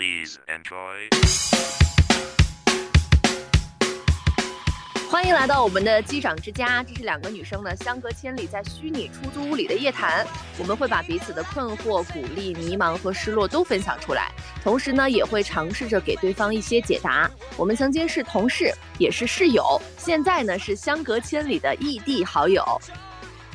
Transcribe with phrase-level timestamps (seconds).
[0.00, 1.10] Please enjoy.
[5.10, 10.26] 欢迎来到我们的机长之家，这是两个女生呢相隔千里在虚拟出租屋里的夜谈。
[10.56, 14.32] 我们会把彼此的困惑、鼓励、迷茫和失落都分享出来，
[14.64, 17.30] 同时呢也会尝试着给对方一些解答。
[17.58, 22.64] 我们曾经是同事，也是室友，现在呢是相隔千里的异地好友。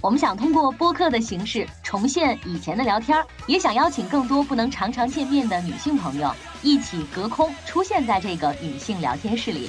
[0.06, 6.32] 我们想通过播客的形式重现以前的聊天，也想邀请更多不能常常见面的女性朋友
[6.62, 9.68] 一起隔空出现在这个女性聊天室里。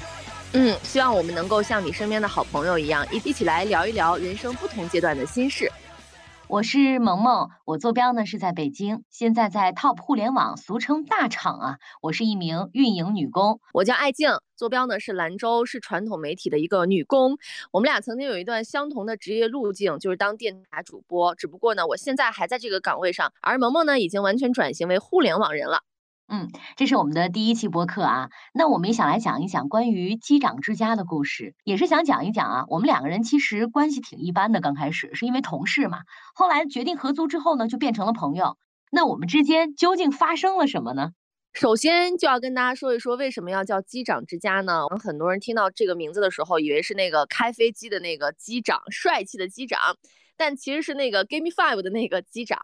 [0.52, 5.72] 嗯，希望我们能够像你身边的好朋友一样，一一起来聊一聊人生不同阶段的心事。
[6.48, 11.78] 我是萌萌，我坐标呢是在北京，现在在 Top 互联网，俗称大厂啊。
[12.00, 17.36] 我是一名运营女工，我叫艾静，坐标呢是兰州，是传统媒体的一个女工。
[17.72, 21.34] 我们俩曾经有一段相同的职业路径，就是当电台主播。
[21.34, 25.80] 只不过呢，我现在还在这个岗位上，而萌萌呢已经完全转型为互联网人了。
[26.28, 28.30] 嗯，这是我们的第一期播客啊。
[28.52, 36.00] 那我们也想来讲一讲关于机长之家的故事，也是想讲一讲啊，我们两个人其实关系挺一般的，刚开始是因为同事嘛，
[36.34, 38.58] 后来决定合租之后呢，就变成了朋友。
[38.90, 41.12] 那我们之间究竟发生了什么呢？
[41.52, 44.84] 首先就要跟大家说一说为什么要叫机长之家呢？
[44.84, 49.96] 我们很多人听到这个名字的时候，以为是那个开飞机的那个机长，帅气的机长。
[50.36, 52.58] 但其实是那个 Give Me Five 的那个机长，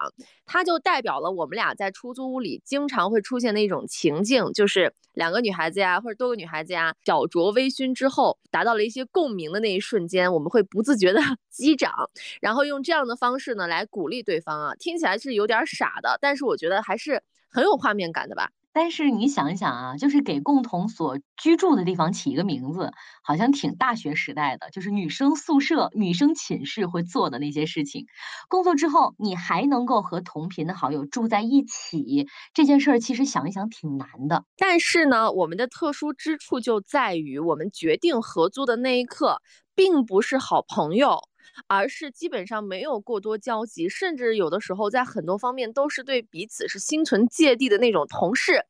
[0.46, 11.92] 他就代表了我们俩在出租屋里经常会出现的一种情境，就是两个女孩子呀，或者多个女孩子呀，小酌微醺之后，达到了一些共鸣的那一瞬间，我们会不自觉的 击掌，
[12.40, 18.50] 然后用这样的方式呢来鼓励对方啊，听起来是有点傻的，但是我觉得还是很有画面感的吧。
[18.72, 22.92] 但是你想一想啊，就是给共同所居住的地方起一个名字，
[23.22, 28.06] 好像挺大学时代的，就是女生宿舍、女生寝室会做的那些事情。
[28.48, 34.44] 工作之后，你还能够和同频的好友住在一起，这件事儿其实想一想挺难的。
[34.56, 39.40] 但是呢，我们的特殊之处就在于，我们决定合租的那一刻，
[39.74, 41.20] 并不是好朋友。
[41.66, 48.64] 而是基本上没有过多交集，甚至有的时候在很多方面都是对彼此是心存芥蒂的那种同事，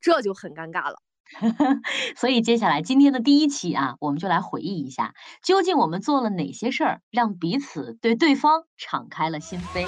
[0.00, 0.96] 这就很尴尬了。
[2.16, 9.86] 所以接下来今天的第一期啊，我们就来回忆一下，究竟我们做了哪些事儿，让彼此对对方敞开了心扉。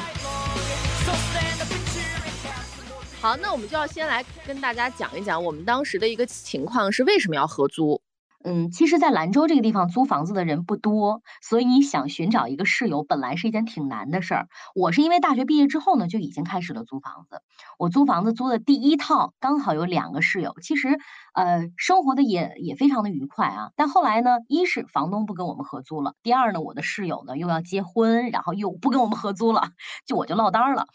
[3.23, 8.03] 好，那我们就要先来跟大家讲一讲我们当时的一个情况是为什么要合租。
[8.43, 14.49] 嗯，其实，在兰州这个地方租房子的人不多，所以你想寻找一个室友，本来是一件挺难的事儿。
[14.75, 17.43] 我是因为大学毕业之后呢，就已经开始了租房子。
[17.79, 20.99] 我租房子租的第一套，刚好有两个室友，其实，
[21.35, 23.73] 呃，生活的也也非常的愉快啊。
[23.77, 29.69] 但后来呢，一是房东不跟我们合租了，第二呢，我的室友呢又要结婚，然后又不跟我们合租了，
[30.07, 30.87] 就我就落单了。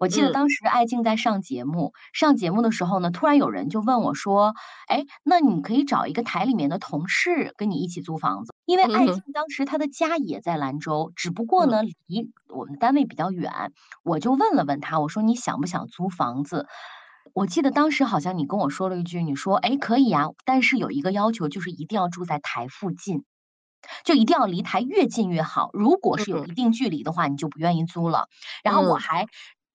[0.00, 4.54] 我记得当时艾静在上节目，上节目的时候呢，突然有人就问我说
[4.88, 13.52] ：“哎，那你可以找一个台里面的同事跟你一起租房子，因为艾静当时她的家也在兰州，只不过呢离我们单位比较远。”
[14.02, 16.66] 我就问了问他，我说：“你想不想租房子？”
[17.34, 23.24] 我记得当时好像你跟我说了一句，你说：“哎，可以啊，但是有一个要求，就是一定要住在台附近，
[24.06, 25.68] 就一定要离台越近越好。
[25.74, 28.28] 如果是有一定距离的话，你就不愿意租了。”
[28.64, 29.26] 然后我还。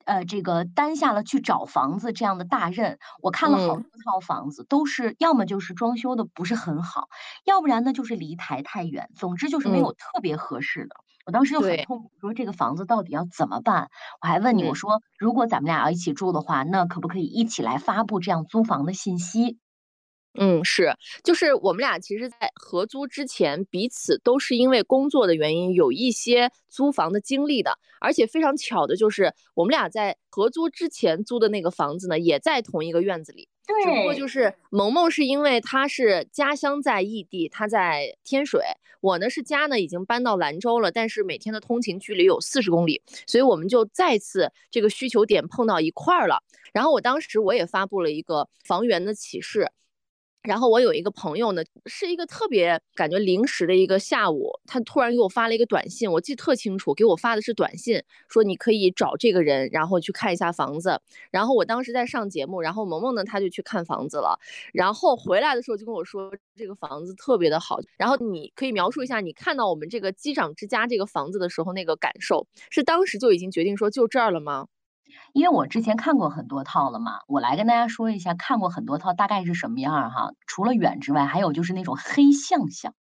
[0.06, 7.10] 呃，这个担下了去找房子这样的大任，我看了好多套房子，都是要么就是装修的不是很好，
[7.44, 10.96] 要不然呢就是离台太远，总之就是没有特别合适的。
[11.26, 13.90] 我当时就很痛苦，说这个房子到底要怎么办？
[14.22, 19.58] 我还问你，我说如果咱们俩要一起住的话，那可不可以一起来发布这样租房的信息？
[20.38, 33.48] 嗯，是，就是我们俩其实，在合租之前，彼此都是因为工作的原因有一些租房的经历的，而且非常巧的就是，我们俩在合租之前租的那个房子呢，也在同一个院子里。
[33.66, 33.84] 对。
[33.84, 38.62] 只不过就是 萌萌是因为她是家乡在异地，她在天水，
[39.02, 46.44] 我呢是家呢已经搬到兰州了，但是每天的通勤距离有四十公里，所以我们就再次这个需求点碰到一块儿了。
[46.74, 49.72] 然后我当时我也发布了一个房源的启事。
[50.46, 61.02] 然后我有一个朋友呢，是一个特别感觉临时的一个下午，他突然给我发了一个短信，我记得特清楚，给我发的是短信，说你可以找这个人，然后去看一下房子。
[61.32, 64.40] 然后我当时在上节目，然后萌萌呢，他就去看房子了，
[64.74, 67.80] 然后回来的时候就跟我说这个房子特别的好。
[67.98, 74.68] 然后你可以描述一下你看到我们这个机长之家这个房子的时候那个感受，是当时就已经决定说就这儿了吗？
[75.34, 80.32] 因为我之前看过很多套了嘛，我来跟大家说一下看过很多套大概是什么样哈。
[80.48, 82.94] 除了远之外，还有就是那种黑象象，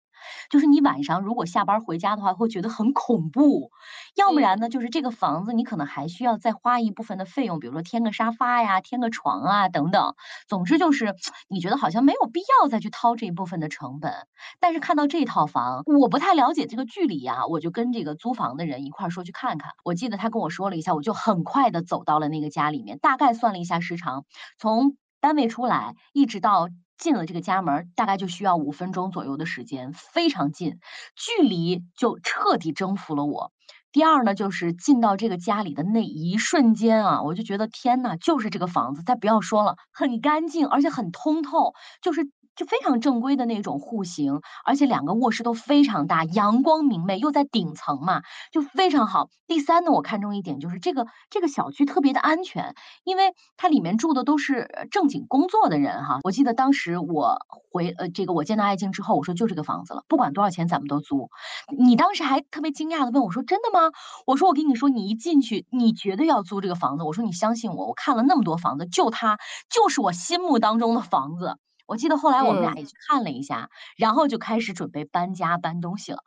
[0.49, 3.71] 就是你晚上如果下班回家的话，会觉得很恐怖。
[4.15, 10.15] 要不然呢，就是这个房子你可能还需要再花一部分的费用，比如说添个沙发呀、添个床啊等等。
[10.47, 11.15] 总之就是
[11.49, 14.13] 你觉得好像没有必要再去掏这一部分的成本。
[14.59, 19.71] 但是看到这套房，我不太了解这个距离呀，我就跟这个租房的人一块说去看看。
[19.83, 24.25] 我记得他跟我说了一下，我就很快的走到了那个家里面，大概算了一下时长，
[24.57, 30.79] 从单位出来一直到进了这个家门，大概就需要五分钟左右的时间，非常近，
[31.15, 33.51] 距离就彻底征服了我。
[33.91, 42.29] 第二呢，就是进到这个家里的那一瞬间啊，我就觉得天呐，就是这个房子，再不要说了，很干净，而且很通透，就是。
[42.55, 48.21] 就非常正规的那种户型，而且两个卧室都非常大，阳光明媚，又在顶层嘛，
[48.51, 49.29] 就非常好。
[49.47, 56.19] 第三呢，我看中一点就是这个这个小区特别的安全，因为它里面住的都是正经工作的人哈。
[56.23, 57.37] 我记得当时我
[57.71, 61.29] 回呃这个我见到爱静之后，我说就这个房子了，不管多少钱咱们都租。
[61.77, 63.91] 你当时还特别惊讶的问我说真的吗？
[64.25, 67.03] 我说我跟你说，你一进去你绝对要租这个房子。
[67.03, 69.37] 我说你相信我，我看了那么多房子，就它
[69.69, 71.57] 就是我心目当中的房子。
[71.85, 76.19] 我记得后来我们俩也去看了一下，然后就开始准备搬家搬东西了。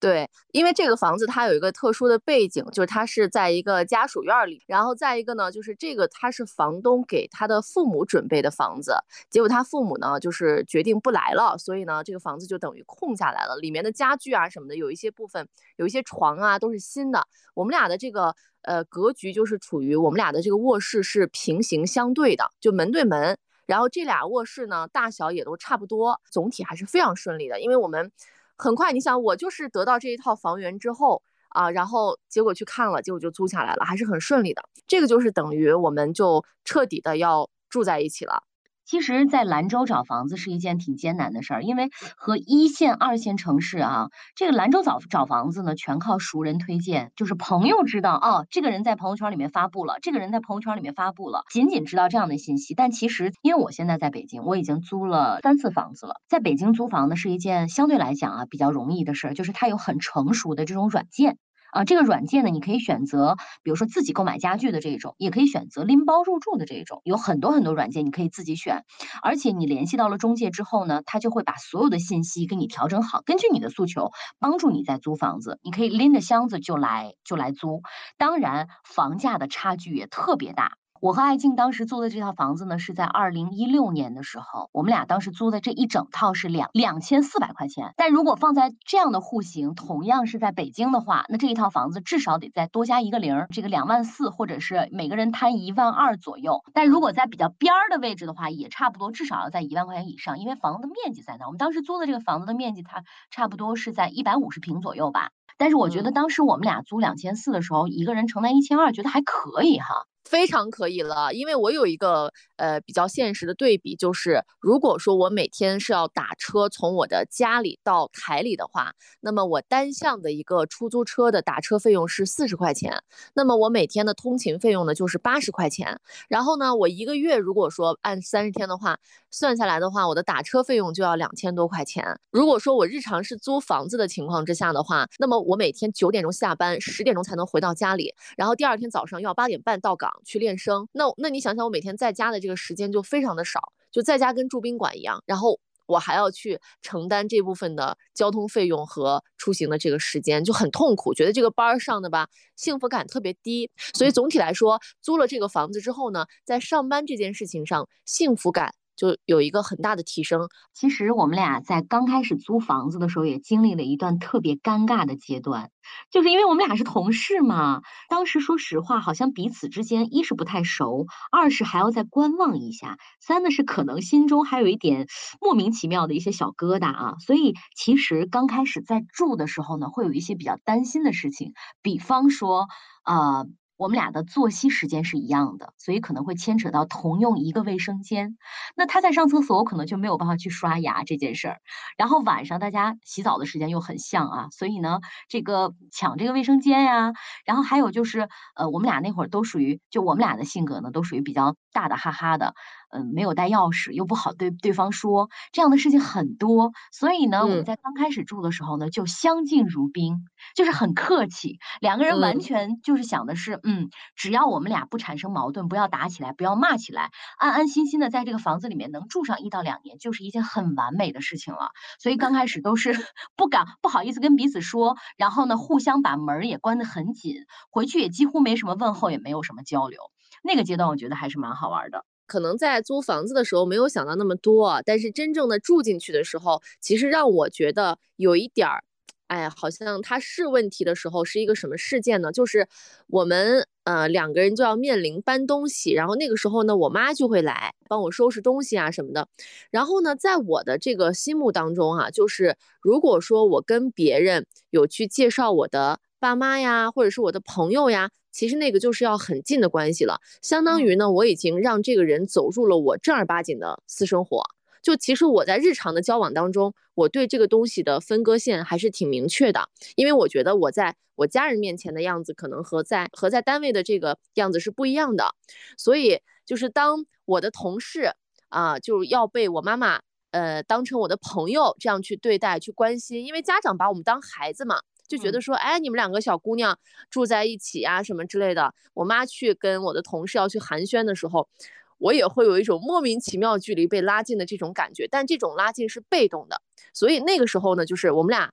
[0.00, 8.94] 对，因为这个房子它有一个特殊的背景，就是它是在一个家属院里，然后再一个呢，就是这个它是房东给他的父母准备的房子，
[9.28, 17.26] 结果他父母呢就是决定不来了，所以呢这个房子就等于空下来了，里面的家具啊什么的，有一些部分有一些床啊都是新的。
[17.54, 23.36] 我们俩的这个呃格局就是处于我们俩的这个卧室是平行相对的，就门对门。
[23.68, 27.60] 然后这俩卧室呢，大小也都差不多，总体还是非常顺利的。
[27.60, 28.10] 因为我们
[28.56, 34.62] 很快，你想，我就是得到这一套房源之后啊，然后结果去看了，结果就租下来了，还是很顺利的。
[34.86, 38.42] 这个就是等于我们就彻底的要住在一起了。
[38.88, 52.72] 其实，在兰州找房子是一件挺艰难的事儿，因为和一线、二线城市啊，这个兰州找找房子呢，全靠熟人推荐，就是朋友知道哦，这个人在朋友圈里面发布了，这个人在朋友圈里面发布了，仅仅知道这样的信息。
[52.72, 61.36] 但其实，因为我现在在北京，我已经租了三次房子了，在北京租房呢是一件相对来讲啊比较容易的事儿，就是它有很成熟的这种软件。
[61.72, 68.84] 啊，这个软件呢，你可以选择，比如说自己购买家具的这一种，也可以选择拎包入住的这一种，有很多很多软件你可以自己选。
[69.22, 75.58] 而且你联系到了中介之后呢，他就会把所有的信息给你调整好，根据你的诉求帮助你在租房子。
[75.62, 77.82] 你可以拎着箱子就来就来租，
[78.16, 80.72] 当然房价的差距也特别大。
[81.00, 87.92] 我和艾静当时租的这套房子呢，是在二零一六年的时候，我们俩当时租的这一整套是两两千四百块钱。
[87.96, 96.62] 但如果放在这样的户型，同样是在北京的话，那这一套房子至少得再多加一个零，这个两万四，或者是每个人摊一万二左右。
[96.72, 101.46] 但如果在比较边儿的位置的话，也差不多，至少要在一万块钱以上，因为房子的面积在那。
[101.46, 105.30] 我们当时租的这个房子的面积，它差不多是在一百五十平左右吧。
[105.56, 110.06] 但是我觉得当时我们俩租两千四的时候，一个人承担一千二，觉得还可以哈。
[110.28, 123.02] 非常可以了，因为我有一个呃比较现实的对比，就是如果说我每天是要打车从我的家里到台里的话，那么我单向的一个出租车的打车费用是四十块钱，
[123.32, 125.98] 那么我每天的通勤费用呢就是八十块钱，
[126.28, 128.98] 然后呢，我一个月如果说按三十天的话
[129.30, 132.04] 算下来的话，我的打车费用就要两千多块钱。
[132.30, 140.12] 如果说我日常是租房子的情况之下的话，那么我每天九点钟下班，十点钟才能回到家里，然后第二天早上要八点半到岗。
[140.24, 143.60] 去练声，那那你想想，我每天在家的这个时间就非常的少，
[143.90, 153.70] 就在家跟住宾馆一样，然后我还要去承担这部分的交通费用和出行的这个时间，就很痛苦，觉得这个班上的吧，幸福感特别低。
[153.94, 158.74] 所以总体来说，租了这个房子之后呢，在上班这件事情上，幸福感。
[158.98, 160.48] 就有一个很大的提升。
[160.74, 165.70] 其实我们俩在刚开始租房子的时候，也经历了一段特别尴尬的阶段，
[166.10, 167.80] 就是因为我们俩是同事嘛。
[168.10, 175.06] 当时说实话，好像彼此之间一是不太熟，二是还要再观望一下，三呢是可能心中还有一点
[175.40, 177.14] 莫名其妙的一些小疙瘩啊。
[177.24, 182.66] 所以其实刚开始在住的时候呢，会有一些比较担心的事情，比方说，
[183.04, 183.46] 呃。
[183.78, 188.36] 我们俩的作息时间是一样的，所以可能会牵扯到同用一个卫生间。
[188.76, 191.58] 那他在上厕所，我可能就没有办法去刷牙这件事儿。
[191.96, 197.12] 然后晚上大家洗澡的时间又很像啊，所以呢，这个抢这个卫生间呀，
[197.46, 202.54] 然后还有就是，呃，我们俩那会儿都属于，就我们俩的性格呢，都属于比较大大哈哈的。
[202.90, 206.72] 嗯，没有带钥匙，又不好对对方说，这样的事情很多。
[206.92, 221.70] 所以呢，我们在刚开始住的时候呢，就相敬如宾，就是很客气，两个人完全就是想的是，嗯，只要我们俩不产生矛盾，不要打起来，不要骂起来，安安心心的在这个房子里面能住上一到两年，就是一件很完美的事情了。
[221.98, 222.92] 所以刚开始都是
[223.36, 227.34] 不敢、不好意思跟彼此说，然后呢，互相把门也关得很紧，
[227.70, 230.00] 回去也几乎没什么问候，也没有什么交流。
[230.42, 232.04] 那个阶段我觉得还是蛮好玩的。
[232.28, 238.84] 可能在租房子的时候没有想到那么多，但是真正的住进去的时候，其实让我觉得有一点儿，
[239.26, 242.30] 哎，好像它是问题的时候是一个什么事件呢？
[242.30, 242.68] 就是
[243.08, 249.26] 我们呃两个人就要面临搬东西，然后那个时候呢，我妈就会来帮我收拾东西啊什么的。
[249.70, 258.10] 然后呢，在我的这个心目当中啊，就是如果说我跟别人有去介绍我的爸妈呀，或者是我的朋友呀。
[258.30, 264.42] 其实那个就是要很近的关系了，相当于呢，我已经让这个人走入了我正儿八经的私生活。
[264.80, 275.34] 就其实我在日常的交往当中，我对这个东西的分割线还是挺明确的，因为我觉得我在我家人面前的样子可能和在和在单位的这个样子是不一样的。
[275.76, 278.12] 所以就是当我的同事
[278.48, 284.80] 啊，就要被我妈妈呃当成我的朋友这样去对待、去关心，因为家长把我们当孩子嘛。
[285.08, 286.78] 就觉得说，哎，你们两个小姑娘
[287.10, 288.74] 住在一起啊，什么之类的。
[288.92, 291.48] 我妈去跟我的同事要去寒暄的时候，
[291.96, 295.08] 我也会有一种莫名其妙距离被拉近的这种感觉。
[295.10, 296.60] 但这种拉近是被动的，
[296.92, 298.52] 所以那个时候呢，就是我们俩，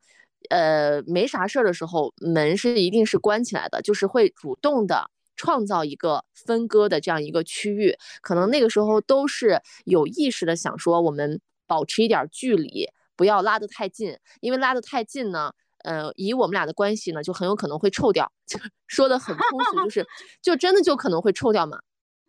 [0.49, 7.97] 呃，没啥事儿的时候，门是一定是关起来的，就是会主动的创造一个分割的这样一个区域。
[8.21, 15.51] 可能那个时候都是有意识的想说，我们保持一点距离，不要拉得太近，因为拉得太近呢。
[15.85, 18.31] 呃，以我们俩的关系呢，就很有可能会臭掉。
[18.45, 20.05] 就说的很通俗，就是，
[20.41, 21.79] 就真的就可能会臭掉嘛。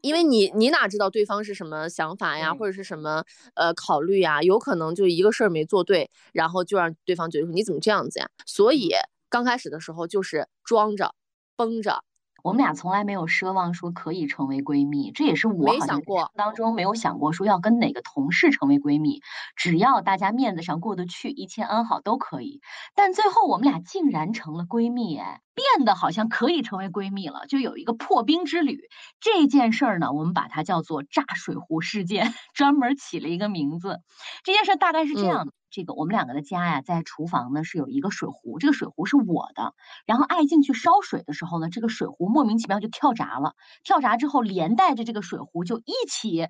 [0.03, 4.43] 因为你你哪知道对方是什么想法呀，或者是什么呃考虑呀？
[4.43, 8.29] 有可能就一个事儿没做对，然后就让对方觉得说你怎么这样子呀？
[8.47, 8.91] 所以
[9.29, 11.15] 刚开始的时候就是装着，
[11.57, 12.05] 绷着。
[12.43, 19.21] 我们俩从来没有奢望说可以成为闺蜜，这也是我没想过当中没有想过说要跟哪个同事成为闺蜜，
[19.57, 22.61] 只要大家面子上过得去，一切安好都可以。
[22.95, 28.79] 但最后我们俩竟然成了闺蜜，哎，变得好像可以成为闺蜜了，就有一个破冰之旅。
[29.21, 34.01] 这件事儿呢，我们把它叫做炸水壶事件， 专门起了一个名字。
[34.45, 35.53] 这件事大概是这样的。
[35.71, 39.75] 这个我们两个的家呀，在厨房呢是有一个水壶，这个水壶是我的。
[40.07, 43.55] 然后爱静去烧水的时候呢，这个水壶莫名其妙就跳闸了。
[43.83, 46.47] 跳闸之后，连带着这个水壶就一起，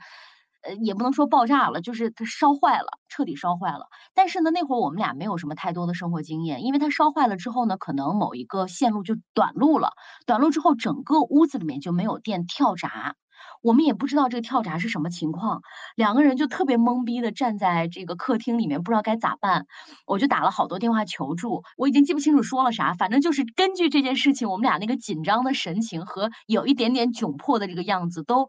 [0.66, 3.86] 呃，也不能说爆炸了，就是它烧坏了，彻底烧坏了。
[4.14, 9.90] 但是呢，那会儿我们俩没有什么太多的生活经验，因为它烧坏了之后呢，可能某一个线路就短路了，
[10.26, 13.14] 短路之后整个屋子里面就没有电，跳闸。
[13.62, 15.60] 我们也不知道这个跳闸是什么情况，
[15.96, 19.66] 两个人就特别懵逼的站在这个客厅里面，不知道该咋办。
[20.06, 28.48] 我就打了好多电话求助，我已经记不清楚说了啥，反正就是根据这件事情，我们俩那个紧张的神情和有一点点窘迫的这个样子都。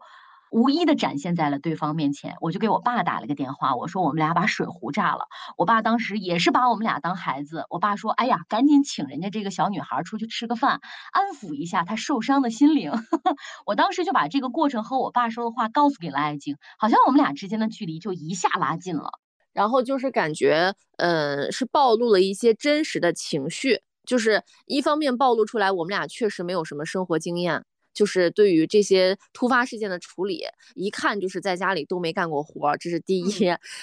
[0.50, 5.26] 无一的展现在了对方面前，我就给我爸打了个电话，我说我们俩把水壶炸了。
[5.56, 10.80] 我爸当时也是把我们俩当孩子，我爸说：“哎呀，赶紧请人家这个小女孩出去吃个饭，
[11.12, 12.92] 安抚一下她受伤的心灵。
[13.66, 19.10] ”我当时就把这个过程和我爸说的话告诉给了爱静，好像我们俩之间的距离就一下拉近了。
[19.52, 27.64] 然后就是感觉，嗯，是暴露了一些真实的情绪，就是一方面暴露出来我们俩确实没有什么生活经验。
[27.94, 33.30] 就是对于这些突发事件的处理，一看就是在家里都没干过活，这是第一。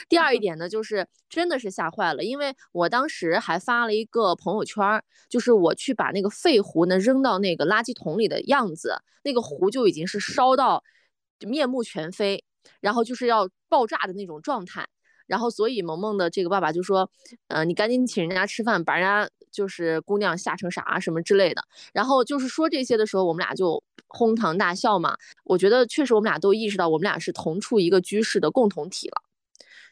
[0.08, 10.84] 第二一 点呢，就是真的是吓坏了，因为我当时还发了一个朋友圈，就是我去把那个废壶呢扔到那个垃圾桶里的样子，那个壶就已经是烧到
[11.40, 12.44] 面目全非，
[12.80, 14.88] 然后就是要爆炸的那种状态。
[15.28, 17.10] 然后所以萌萌的这个爸爸就说，
[17.48, 21.64] 呃，你赶紧请人家吃饭，把人家就是姑娘吓成啥什么之类的。
[21.94, 23.82] 然后就是说这些的时候，我们俩就。
[24.08, 29.24] 哄堂大笑嘛，我觉得确实我们俩都意识到我们俩是同处一个居室的共同体了。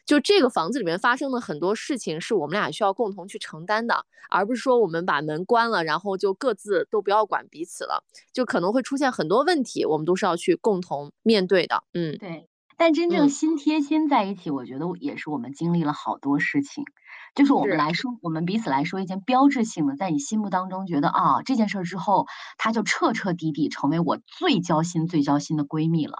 [0.06, 11.82] 就这个房子里面发生的很多事情是我们俩需要共同去承担的，而不是说我们把门关了，然后就各自都不要管彼此了，就可能会出现很多问题，我们都是要去共同面对的。
[11.92, 12.48] 嗯，对。
[12.76, 16.84] 但真正心贴心在一起，我觉得也是我们经历了好多事情。
[17.34, 22.26] 就是我们来说，我们彼此来说一件标志性的，在你心目当中觉得啊，这件事之后，
[22.58, 26.18] 她就彻彻底底成为我最交心、最交心的闺蜜了。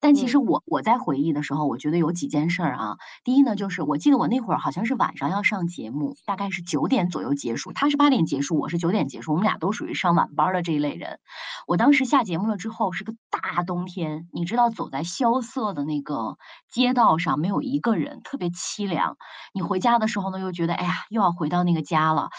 [0.00, 2.96] 但其实我我在回忆的时候，我觉得有几件事儿啊。
[3.22, 11.20] 第一呢，就是我记得我那会儿好像是晚上要上节目，大概是九点左右结束，她是八点结束，我是九点结束，我们俩都属于上晚班的这一类人。
[11.68, 16.36] 我当时下节目了之后是个大冬天，你知道，走在萧瑟的那个
[16.72, 19.16] 街道上，没有一个人，特别凄凉。
[19.52, 22.30] 你回家的时候呢，又觉得哎呀，又要回到那个家了，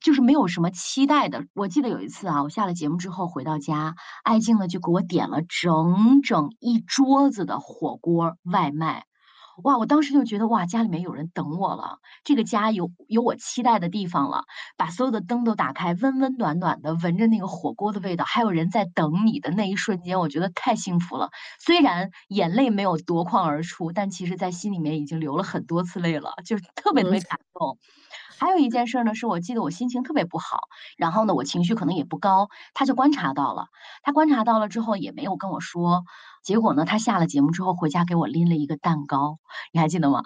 [0.00, 1.46] 就是没有什么期待的。
[1.54, 9.06] 我记得有一次啊，我下了节目之后回到家，爱静呢就给我点了整整一桌子的火锅外卖。
[9.64, 9.78] 哇！
[9.78, 14.44] 我当时就觉得哇，家里面有人等我了，这个家有有我期待的地方了。
[14.76, 21.30] 把所有的灯都打开，温温暖暖的，闻着那个火锅的味道，还有人在等你的那一瞬间，我觉得太幸福了。
[21.60, 27.78] 虽然眼泪没有夺眶而出，但其实在心里面已经流了很多次泪了，就是特别特别感动。
[28.42, 30.62] 还有一件事呢，是我记得我心情特别不好，
[30.96, 33.66] 然后呢，我情绪可能也不高，他就观察到了，
[34.02, 36.02] 他观察到了之后也没有跟我说，
[36.42, 39.38] 结果呢，他下了节目之后回家给我拎了一个蛋糕，
[39.72, 40.24] 你还记得吗？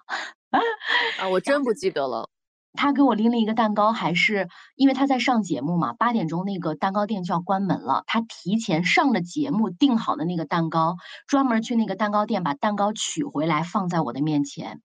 [1.21, 2.31] 啊，我真不记得了。
[2.73, 10.97] 他给我拎了一个蛋糕，还是因为他在上节目嘛，八点钟那个蛋糕店就要关门了，他提前上了节目订好的那个蛋糕，
[11.27, 14.81] 专门去那个蛋糕店把蛋糕取回来放在我的面前。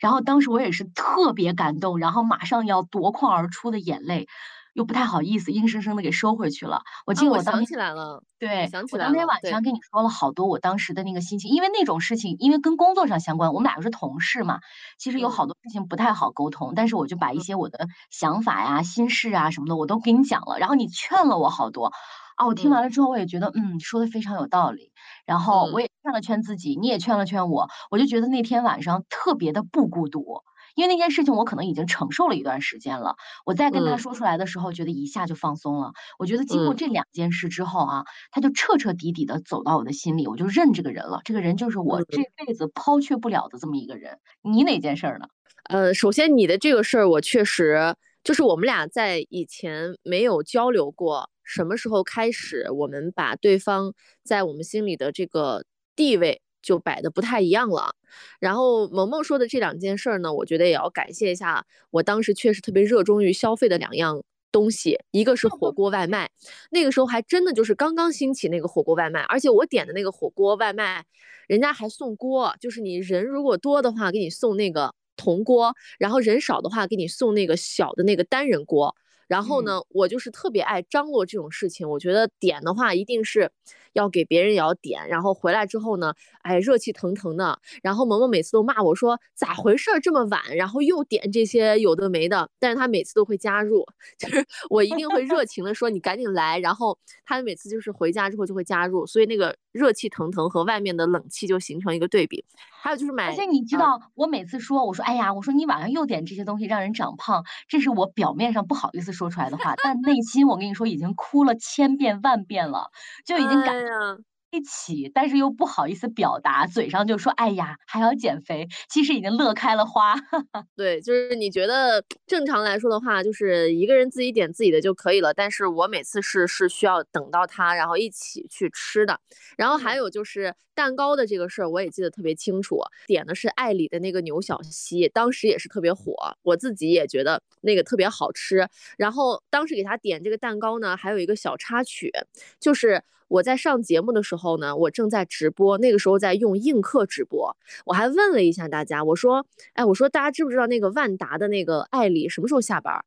[0.00, 4.26] 然后当时我也是特别感动，然后马上要夺眶而出的眼泪，
[4.74, 6.82] 又不太好意思，硬生生的给收回去了。
[7.06, 9.10] 我记得我想起来了，对，想起来了。
[9.10, 14.60] 我当天晚上跟你说了好多我当时的那个心情，因为那种事情，因为跟工作上相关，我们俩又是同事嘛，
[14.98, 16.72] 其实有好多事情不太好沟通。
[16.74, 20.58] 但是我就把一些我的想法呀、心事啊什么的，我都给你讲了。
[20.58, 21.92] 然后你劝了我好多。
[22.36, 24.90] 啊，我听完了之后，我也觉得，嗯，说的非常有道理。
[25.26, 30.40] 然后我也劝了劝自己，你也劝了劝我，我就觉得那天晚上特别的不孤独，
[30.74, 33.16] 因为那件事情我可能已经承受了一段时间了。
[33.46, 35.92] 我再跟他说出来的时候，觉得一下就放松了。
[36.18, 41.20] 我觉得经过这两件事之后啊，他就彻彻底底的走到我的心里，我就认这个人了。
[41.24, 44.18] 这个人就是我这辈子抛却不了的这么一个人。
[44.42, 45.26] 你哪件事儿呢？
[45.70, 51.30] 呃，首先你的这个事儿，我确实就是我们俩在以前没有交流过。
[51.44, 53.92] 什么时候开始，我们把对方
[54.24, 57.94] 在我们心里的这个地位就摆的不太一样了？
[58.40, 66.30] 然后萌萌说的这两件事呢，我觉得也要感谢一下，我当时确实特别热衷于消费的两样东西，一个是火锅外卖，
[66.70, 71.04] 那个时候还真的就是刚刚兴起那个火锅外卖，而且我点的那个火锅外卖，
[71.48, 78.94] 人家还送锅，就是你人如果多的话，给你送那个铜锅，然后人少的话，给你送那个小的那个单人锅。
[79.28, 81.88] 然后呢，我就是特别爱张罗这种事情。
[81.88, 83.50] 我觉得点的话，一定是
[83.94, 85.08] 要给别人也要点。
[85.08, 87.58] 然后回来之后呢，哎，热气腾腾的。
[87.82, 89.90] 然后萌萌每次都骂我说：“咋回事？
[90.02, 93.84] 这么晚，然后又点这些有的没的。”但是他每次都会加入，
[94.18, 102.44] 就是我一定会热情的说：“你赶紧来。”然后他每次就是回家之后就会加入，所以那个热气腾腾和外面的冷气就形成一个对比。
[102.82, 109.12] 还有就是买，而且你知道，我每次说我说：“哎呀，我说你晚上又点这些东西，让人长胖。”这是我表面上不好意思。
[109.12, 112.90] 说出来的话，但内心我跟你说已经哭了千遍万遍了，
[113.24, 114.16] 就已经感对啊
[114.54, 120.14] 一起，但是又不好意思表达，嘴上就说哎呀还要减肥，其实已经乐开了花。
[120.76, 129.18] 对，就是你觉得正常来说的话，就是一个人自己点自己的就可以了，但是我每次是是需要等到他，然后一起去吃的。
[129.56, 138.68] 然后还有就是蛋糕的这个事儿，我也记得特别清楚，点的是爱里的那个牛小溪，当时也是特别火，我自己也觉得那个特别好吃。
[138.96, 142.12] 然后当时给他点这个蛋糕呢，还有一个小插曲，
[142.60, 143.02] 就是。
[143.26, 153.04] 我在上节目的时候呢，我正在直播，那个时候在用映客直播，我还问了一下大家，我说，哎，我说大家知不知道那个万达的那个艾里什么时候下班？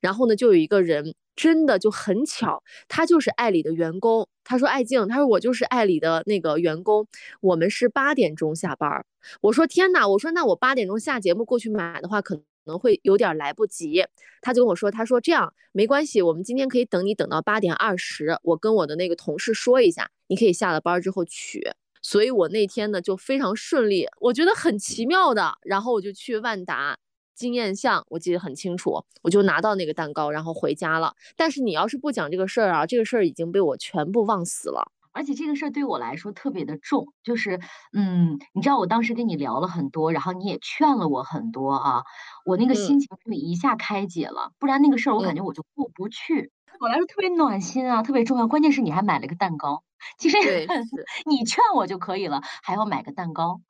[0.00, 7.06] 然后呢，就有一个人真的就很巧，他就是艾里的员工，他说艾静，他说我就是艾里的那个员工，
[7.40, 9.04] 我们是八点钟下班。
[9.40, 14.04] 我说天哪，我说那我八点钟下节目过去买的话，可能可能会有点来不及，
[14.42, 21.66] 他就跟我说：“他说这样没关系，我们今天可以等你等到八点二十，我跟我的那个同事说一下，你可以下了班之后取。”
[22.02, 25.56] 所以，我那天呢就非常顺利，我觉得很奇妙的。
[25.62, 26.98] 然后我就去万达
[27.34, 31.14] 金燕巷，我记得很清楚，我就拿到那个蛋糕，然后回家了。
[31.36, 34.92] 但是你要是不讲这个事儿啊，这个事儿已经被我全部忘死了。
[35.18, 37.58] 而且这个事儿对我来说特别的重，就是，
[37.92, 42.04] 嗯，你知道我当时跟你聊了很多，然后你也劝了我很多啊，
[42.46, 46.52] 我那个心情就一下开解了，不然那个事儿我感觉我就过不去。
[46.66, 48.46] 对我来说特别暖心啊，特别重要。
[48.46, 49.82] 关键是你还买了个蛋糕，
[50.18, 50.36] 其实
[51.26, 53.60] 你劝我就可以了，还要买个蛋糕。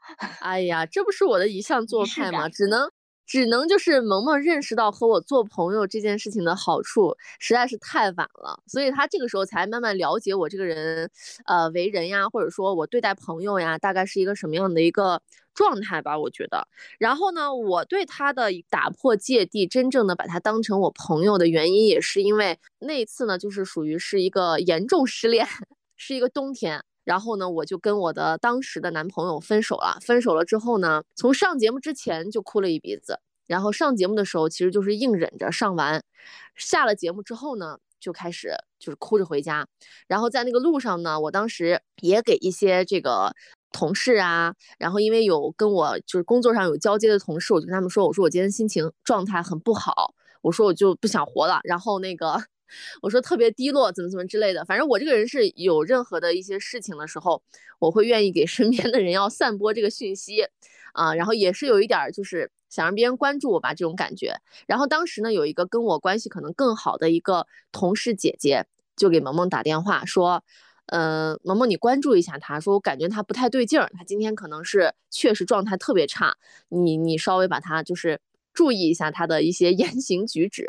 [0.40, 2.48] 哎呀，这不是我的一项做派吗？
[2.50, 2.90] 只能
[3.28, 11.10] 只能就是萌萌认识到和我做朋友这件事情的好处实在是太晚了，所以他这个时候才慢慢了解我这个人，
[11.46, 15.20] 呃，为人呀，或者说我对待朋友呀，大概是一个什么样的一个
[15.54, 16.66] 状态吧，我觉得。
[16.98, 25.46] 然后呢，我对他的打破芥蒂，真正的把他当成我朋友的原因，也是因为那次呢，就是属于是一个严重失恋，
[25.96, 26.82] 是一个冬天。
[27.08, 29.96] 然后呢，我就跟我的当时的男朋友分手了。
[30.02, 36.04] 分手了之后呢，从上节目之前就哭了一鼻子，然后上节目的时候其实就是硬忍着上完，
[36.54, 39.66] 下了节目之后呢，就开始就是哭着回家。
[40.06, 43.32] 然后在那个路上呢，我当时也给一些这个
[43.72, 51.60] 同事啊，然后因为有跟我就是工作上有交接的同事，我就跟他们说，我说我今天心情状态很不好，我说我就不想活了。
[51.64, 52.44] 然后那个。
[53.02, 54.64] 我说特别低落，怎么怎么之类的。
[54.64, 57.42] 反正我这个人是有任何的一些事情的时候，
[57.78, 60.46] 我会愿意给身边的人要散播这个讯息，
[60.92, 64.34] 啊，然后也是有一点就是想让别人关注我吧这种感觉。
[64.66, 70.42] 然后当时呢，有一个跟我关系可能更好的一个同事姐姐，就给萌萌打电话说，
[70.86, 76.36] 呃，萌萌你关注一下他，说我感觉他不太对劲儿，他今天可能是确实状态特别差，
[76.68, 78.20] 你你稍微把他就是。
[78.58, 80.66] 注意一下他的一些 言行举止，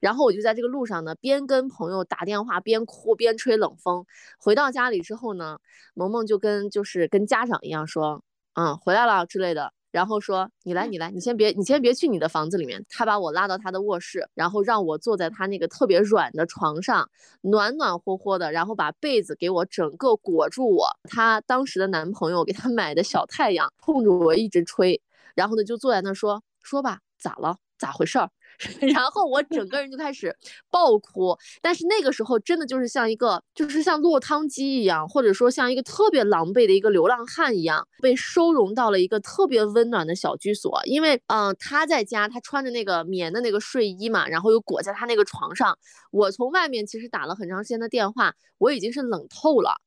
[0.00, 4.06] 然后我就在这个路上呢，边跟朋友打电话，边哭边吹冷风。
[4.38, 5.58] 回到家里之后呢，
[5.94, 8.22] 萌萌就跟就是跟家长一样说，
[8.54, 9.72] 嗯，回来了之类的。
[9.90, 12.86] 然后说你来，你来，你先别，你先别去你的房子里面。
[12.88, 17.10] 他把我拉到他的卧室，然后让我坐在他那个特别软的床上，
[17.42, 20.86] 暖暖和和的，然后把被子给我整个裹住我。
[21.10, 25.02] 他当时的男朋友给他买的小太阳，冲着我一直吹，
[25.34, 27.00] 然后呢就坐在那说说吧。
[27.22, 27.56] 咋了？
[27.78, 28.30] 咋回事儿？
[28.94, 30.36] 然后我整个人就开始
[30.70, 31.36] 爆哭。
[31.60, 40.80] 但是那个时候真的就是像一个，就是像落汤鸡一样，或者说像一个特别狼狈的一个流浪汉一样，被收容到了一个特别温暖的小居所。
[40.84, 45.76] 因为，嗯，他在家，他穿着那个棉的那个睡衣嘛，然后又裹在他那个床上。
[46.12, 49.80] 我从外面其实打了很长时间的电话，我已经是冷透了。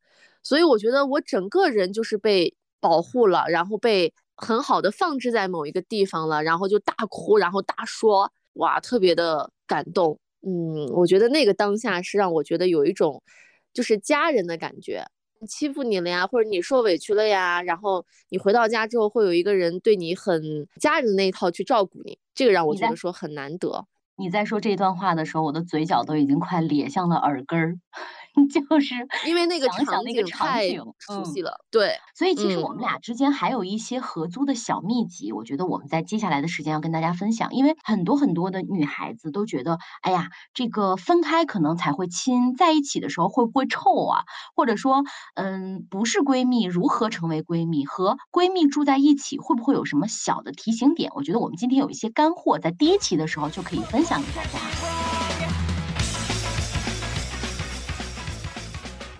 [0.43, 4.13] 所以我觉得我整个人就是被保护了，然后被。
[4.35, 10.19] 很好的放置在某一个地方了，然后就大哭，然后大说，哇，特别的感动。
[10.45, 13.23] 嗯，我觉得那个当下是让我觉得有一种，
[13.73, 15.05] 就是家人的感觉。
[15.47, 23.85] 欺负你了呀，或者你受委屈了呀，然后你回到家之后，会有一个人对你很家人的那一套去照顾你，这个让我觉得说很难得。
[24.17, 27.77] 你在说这段话的时候，我的嘴角都已经快咧向了耳根儿。
[28.51, 28.95] 就是
[29.25, 30.69] 因为那个场景太
[30.99, 37.53] 熟悉了，对，所以其实我们俩之间还有一些合租的小秘籍，我觉得我们在接下来的时间要跟大家分享。
[37.53, 44.23] 因为很多很多的女孩子都觉得，哎呀，这个分开可能才会亲，在一起的时候会不会臭啊？
[44.55, 45.03] 或者说，
[45.35, 47.85] 嗯，不是闺蜜如何成为闺蜜？
[47.85, 51.11] 和闺蜜住在一起会不会有什么小的提醒点？
[51.15, 55.04] 我觉得我们今天有一些干货，在第一期的时候就可以分享给大家。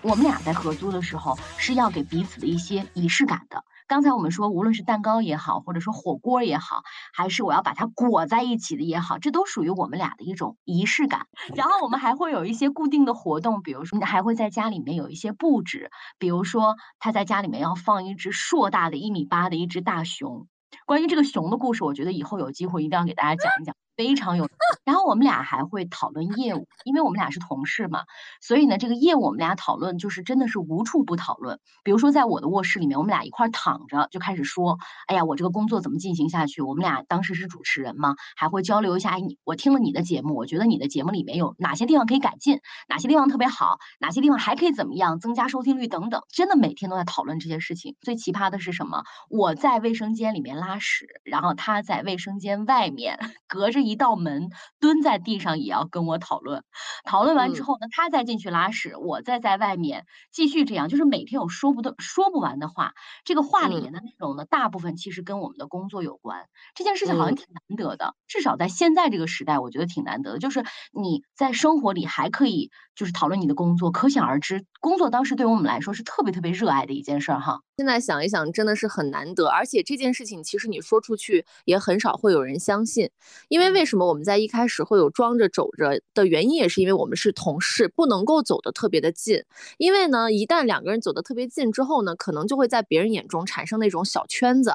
[0.06, 3.64] 我们俩在合租的时候是要给彼此的一些仪式感的。
[3.88, 11.26] 刚才我们说，无论是蛋糕也好，或者说火锅也好，还是我要把它裹在一起的也好，这都属于我们俩的一种仪式感。
[11.56, 15.90] 然后我们还会有一些固定的活动，比如说还会在家里面有一些布置，
[16.20, 20.46] 比如说他在家里面要放一只硕大的一米八的一只大熊。
[20.86, 23.76] 关于这个熊的故事，我觉得以后有机会一定要给大家讲一讲。
[23.96, 24.50] 非常有，
[24.84, 28.04] 然后我们俩还会讨论业务，因为我们俩是同事嘛，
[28.42, 31.60] 所以呢，这个业务我们俩讨论就是真的是无处不讨论。
[31.84, 34.78] 比如说在我的卧室里面，我们俩一块躺着就开始说，
[35.08, 36.62] 哎呀，我这个工作怎么进行下去？
[36.62, 47.96] 我们俩当时是主持人嘛，还会交流一下，哎，你我听了你的节目，我觉得你的节目里面有哪些地方可以改进，哪些地方特别好，哪些地方还可以怎么样增加收听率等等，真的每天都在讨论这些事情。
[48.02, 49.04] 最奇葩的是什么？
[49.30, 53.85] 我在卫生间里面拉屎，然后他在卫生间外面 隔着。
[53.86, 56.64] 一道门蹲在地上也要跟我讨论，
[57.04, 62.94] 讨论完之后呢，他再进去拉屎，我再在外面继续这样，就是每天有说不的说不完的话。
[63.24, 66.46] 这个话里面的内容呢，大部分其实跟我们的工作有关。
[66.74, 70.40] 这件事情好像挺难得的，至少在现在这个时代，我觉得挺难得的。
[70.40, 77.62] 就是你在生活里还可以就是讨论你的工作，可想而知，工作当时对于我们来说是特别特别热爱的一件事儿哈。
[77.78, 83.10] 现在想一想，真的是很难得，而且这件事情其实你说出去也很少会有人相信，
[83.50, 89.44] 因为为什么我们在一开始会有装着走着的原因，也是因为我们是同事，不能够走得特别的近，
[89.78, 94.72] 因为呢，一旦两个人走得特别近之后呢，可能就会在别人眼中产生那种小圈子。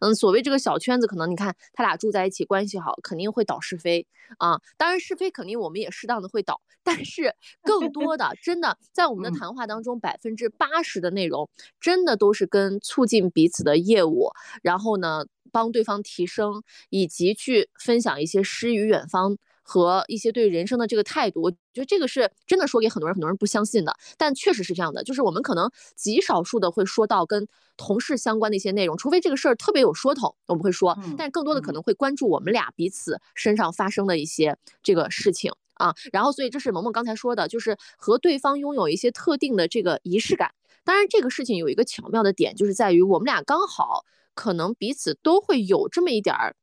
[0.00, 4.06] 嗯，所谓这个小圈子，可能你看他俩住在一起，关系好，肯定会导是非
[4.38, 4.60] 啊。
[4.76, 11.48] 当然是非肯定我们也适当的会导，但是更多的真的在我们的谈话当中，百分之八十的内容
[11.80, 14.30] 真的都是跟促进彼此的业务，
[14.62, 19.36] 然后呢帮对方提升，以及去分享一些诗与远方。
[19.62, 25.04] 和一些对人生的这个态度，我觉得这个是真的说给很多人，很多人不相信的，但确实是这样的。
[25.04, 27.46] 就是我们可能极少数的会说到跟
[27.76, 30.98] 同事相关的一些内容，除非这个事儿特别有说头，我们会说。
[31.16, 35.94] 但更多的可能会关注我们俩彼此身上发生的一些这个事情啊。
[36.12, 40.52] 然后，所以这是萌萌刚才说的，就是和对方拥有一些特定的这个仪式感。
[40.82, 46.56] 当然，这个事情有一个巧妙的点，就是在于我们俩刚好可能彼此都会有这么一点儿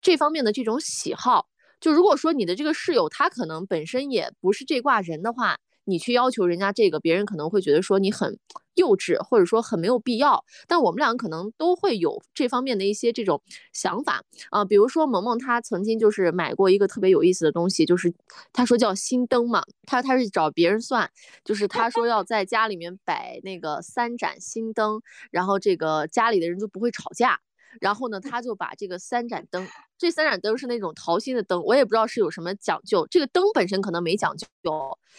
[0.00, 1.49] 这方面的这种喜好。
[1.80, 8.38] 就如果说你的这个室友他可能本身也不是这挂人的话，你去要求人家这个，别人可能会觉得说你很
[8.74, 10.44] 幼稚，或者说很没有必要。
[10.68, 18.12] 但我们两个可能都会有这方面的一些这种想法啊，比如说萌萌她曾经就是买过一个特别有意思的东西，就是
[18.52, 21.10] 她说叫心灯嘛，她她是找别人算，
[21.44, 27.40] 就是她说要在家里面摆那个三盏心灯，然后这个家里的人就不会吵架。
[27.80, 29.66] 然后呢，他就把这个三盏灯，
[29.98, 33.06] 这三盏灯是那种桃心的灯，我也不知道是有什么讲究。
[33.10, 34.46] 这个灯本身可能没讲究，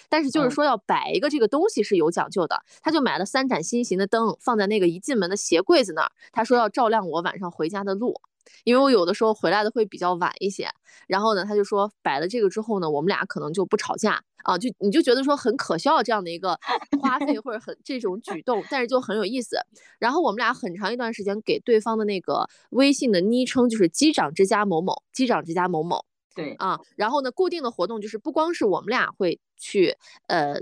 [0.10, 2.62] 但是就是说要摆一个这个东西是有讲究的。
[2.82, 6.12] 他就买了三盏心形的灯，放在那个一进门的鞋柜子那儿。
[6.32, 8.20] 他说要照亮我晚上回家的路。
[8.64, 10.70] 因为我有的时候回来的会比较晚一些，
[11.08, 16.58] 然后呢，他就说摆了这个之后呢，我们俩可能就不吵架啊，就你就觉得说很可笑这样的一个
[17.02, 19.58] 花费或者很这种举动，但是就很有意思。
[20.00, 26.04] 然后我们俩很长一段时间给对方的那个微信的昵称就是机长之家某某，机长之家某某，
[26.36, 29.96] 对啊，然后呢，固定的活动就是不光是我们俩会去
[30.28, 30.60] 呃。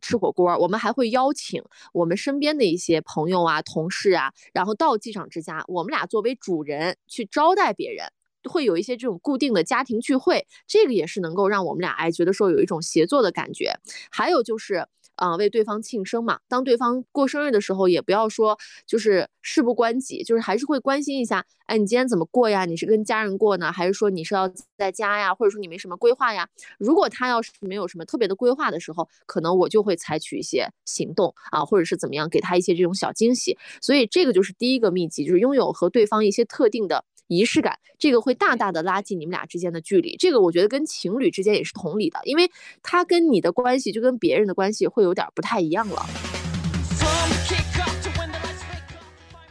[0.00, 8.06] 吃火锅，我们还会邀请我们身边的一些朋友啊、同事啊，然后到机场之家，我们俩作为主人去招待别人，
[8.48, 13.72] 会有一些这种固定的家庭聚会，这个也是能够让我们俩哎觉得说有一种协作的感觉。
[14.10, 14.86] 还有就是。
[15.18, 16.40] 啊，为对方庆生嘛。
[16.48, 21.44] 当对方过生日的时候，也不要说就是事不关己，就是还是会关心一下。
[21.66, 22.64] 哎，你今天怎么过呀？
[22.64, 25.34] 你是跟家人过呢，还是说你是要在家呀？
[25.34, 26.48] 或者说你没什么规划呀？
[26.78, 33.58] 如果他要是没有什么特别的规划的时候，可能我就会采取一些行动啊，或者是怎么样，给他一些这种小惊喜。
[33.82, 37.04] 所以这个就是第一个秘籍，就是拥有和对方一些特定的。
[37.28, 40.16] 仪式感，这个会大大的拉近你们俩之间的距离。
[40.16, 42.50] 这个我觉得跟情侣之间也是同理的，因为
[42.82, 46.04] 他跟你的关系就跟别人的关系会有点不太一样了。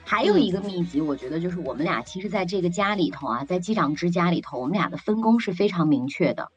[0.03, 6.49] 还有一个秘籍，我觉得就是我们俩其实在这个家里头啊，在机长之家里头，我们俩的分工是非常明确的，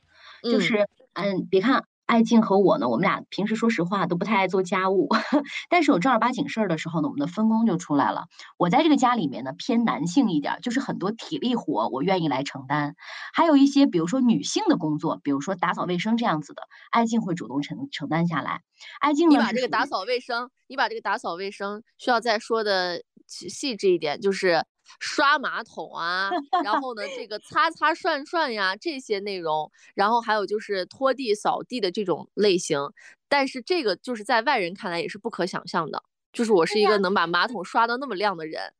[0.42, 1.84] 就是嗯，别看。
[2.10, 5.08] 爱静和我呢，我们俩平时说实话都不太爱做家务，
[5.70, 8.26] 但是有正儿八经事儿的时候呢，我们的分工就出来了。
[8.58, 12.96] 我在这个家里面呢偏男性一点，就是很多体力活我愿意来承担，
[13.32, 18.62] 还有一些比如说女性的工作，比如说打扫卫生这样子的，爱静会主动承承担下来。
[18.98, 24.64] 爱静，你把这个打扫卫生，你把这个打扫卫生需要再说的细致一点，就是。
[24.98, 26.30] 刷马桶啊，
[26.64, 32.80] 然后呢，这个擦擦涮涮呀，这些内容，然后还有就是拖地扫地的这种类型，
[33.28, 38.72] 但是这个就是在外人看来也是不可想象的，就是我是一个能把马桶刷到那么亮的人，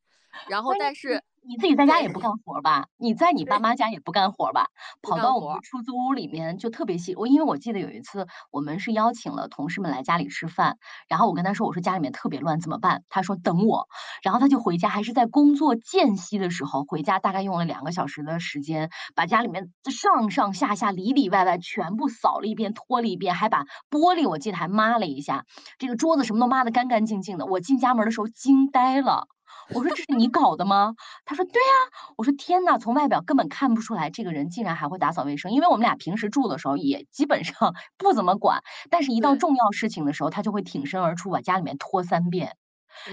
[0.48, 1.22] 然后但是。
[1.50, 2.86] 你自己在家也不干活吧？
[2.96, 4.68] 你在你爸妈家也不干活吧？
[5.02, 7.16] 跑到我们出租屋里面就特别细。
[7.16, 13.02] 我因为我记得有一次我们是邀请了同事们来家里吃饭，然后我跟他说我说家里面特别乱怎么办？
[13.08, 13.88] 他说等我，
[14.22, 25.46] 然后他就回家，还是在工作间隙的时候回家，大概用了两个小时的时间，把家里面上上下下里里外外全部扫了一遍，拖了一遍，还把玻璃我记得还抹了一下，
[25.78, 27.46] 这个桌子什么都抹的干干净净的。
[27.46, 29.26] 我进家门的时候惊呆了。
[29.72, 30.94] 我说这是你搞的吗？
[31.24, 31.68] 他说对呀。
[32.16, 42.56] 我说天呐，从外表根本看不出来这个人竟然还会打扫卫生，因为我们俩平时住的时候也基本上 不怎么管，但是一到重要事情的时候，他就会挺身而出，把家里面拖三遍。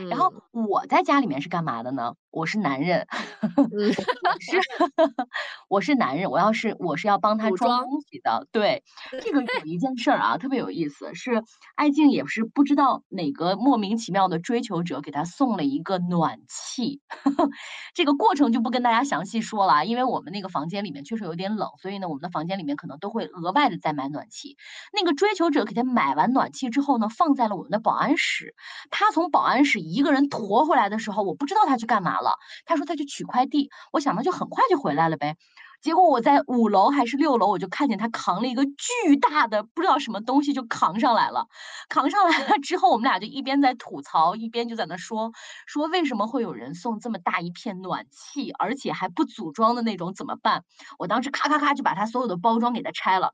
[0.10, 2.14] 然后我在家里面是干嘛的呢？
[2.38, 3.08] 我是男人，
[4.40, 4.60] 是
[5.70, 6.30] 我是男人。
[6.30, 8.46] 我要是我是要帮他装东西的。
[8.52, 8.84] 对，
[9.24, 17.02] 这个有一件事儿啊，特别有意思，是艾静也是不知道哪个莫名其妙的追求者给他送了一个暖气。
[17.96, 24.58] 这个过程就不跟大家详细说了，因为我们那个房间里面确实有点冷，所以呢，我们的房间里面可能都会额外的再买暖气。
[24.94, 28.54] 那个追求者给他买完暖气之后呢，放在了我们的保安室。
[28.92, 32.27] 他从保安室一个人驮回来的时候，我不知道他去干嘛了。
[32.66, 35.38] 他说他去取快递，我想他就很快就回来了呗。
[35.80, 41.46] 结果我在五楼还是六楼，我就看见他扛了一个巨大的不知道什么东西就扛上来了。
[41.88, 45.32] 扛上来了之后，我们俩就一边在吐槽，一边就在那说
[45.68, 50.64] 说为什么会有人送这么大一片暖气，而且还不组装的那种怎么办？
[50.98, 53.34] 我当时咔咔咔就把他所有的包装给他拆了。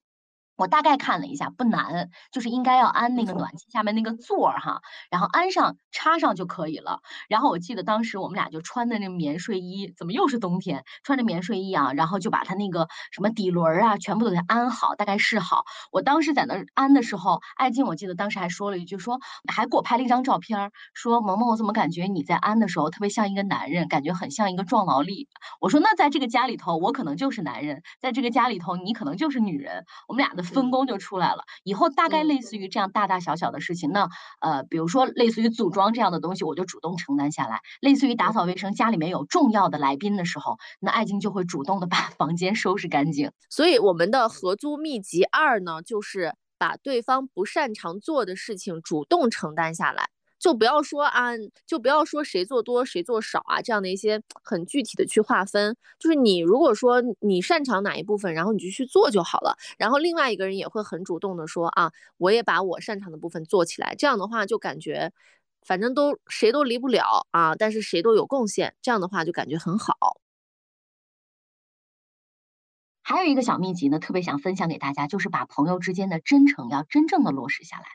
[0.55, 6.99] 我大概看了一下，不难，就是应该要安那个暖气下面那个座儿哈，然后安上插上就可以了。
[7.27, 10.83] 然后我记得当时我们俩就穿的那棉睡衣，怎么又是冬天？
[11.03, 15.63] 穿着棉睡衣啊，然后就把它那个什么底轮啊，全部都给安好，大概试好。
[15.91, 19.19] 我当时在那安的时候，艾静我记得当时还说了一句，说
[19.51, 25.27] 还给我拍了一张照片，说萌萌，我怎么感觉你在安的时候特别像一个男人，感觉很像一个壮劳力。
[25.59, 30.42] 我说那在这个家里头，我可能就是男人，在这个家里头，你可能就是女人，我们俩的。
[30.43, 43.31] 分工就出来了，以后大概类似于这样大大小小的事情，那呃，比如说类似于组装这样的东西，我就主动承担下来；类似于打扫卫生，家里面有重要的来宾的时候，那爱静就会主动的把 房间收拾干净。
[43.49, 50.09] 所以我们的合租秘籍二呢，就是把对方不擅长做的事情主动承担下来。
[50.43, 51.31] 就不要说啊，
[51.65, 55.77] 就不要说谁做多谁做少啊，这样的一些很具体的去划分。
[55.97, 59.55] 就是你如果说你擅长哪一部分，然后你就去做就好了。
[59.77, 63.95] 然后另外一个人也会很主动的说啊，我也把我擅长的部分做起来。
[63.95, 65.13] 这样的话就感觉，
[65.65, 68.75] 反正都谁都离不了啊，但是谁都有贡献。
[68.81, 70.19] 这样的话就感觉很好。
[73.01, 77.85] 还有一个小秘籍呢，特别想分享给大家，就是把朋友之间的真诚要真正的落实下来。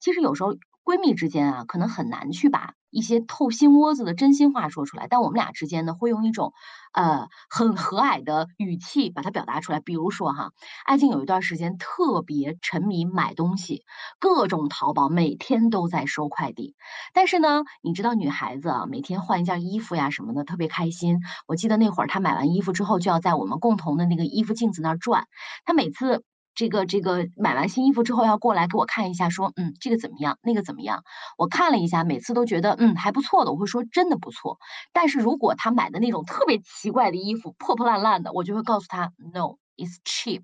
[0.00, 0.56] 其实有时候。
[0.90, 6.52] 闺蜜之间啊，可能很难去把一些透心窝子的真心话说出来，但我们俩之间呢，会用一种，
[6.92, 9.78] 呃，很和蔼的语气把它表达出来。
[9.78, 10.50] 比如说哈，
[10.84, 13.84] 爱静有一段时间特别沉迷买东西，
[14.18, 16.74] 各种淘宝，每天都在收快递。
[17.14, 21.20] 但是呢，你知道女孩子啊，每天换一件衣服呀什么的，特别开心。
[21.46, 25.28] 我记得那会儿她买完衣服之后，就要在我们共同的那个衣服镜子那儿转，
[25.64, 26.24] 她每次。
[26.60, 31.04] 这个这个买完新衣服之后要过来给我看一下，说嗯这个怎么样，那个怎么样？
[31.38, 34.58] 我看了一下，每次都觉得嗯还不错的，我会说真的不错。
[34.92, 40.42] 但是如果他买的那种特别奇怪的衣服，破破烂烂的，我就会告诉他 no it's cheap，